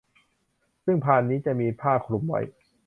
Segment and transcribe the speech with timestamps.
[0.85, 2.41] ซึ่งพานนี้จะมีผ้าคลุมไว้